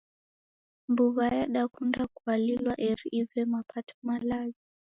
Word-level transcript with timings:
Mbuw'a 0.89 1.25
yadakunda 1.39 2.03
kualilwa 2.17 2.73
eri 2.89 3.05
ive 3.19 3.41
mapato 3.53 3.93
malazi. 4.07 4.61